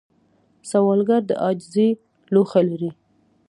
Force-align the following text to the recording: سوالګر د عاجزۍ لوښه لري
سوالګر 0.69 1.21
د 1.29 1.31
عاجزۍ 1.43 1.89
لوښه 2.33 2.61
لري 2.69 2.91